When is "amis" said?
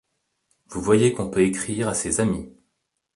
2.21-2.51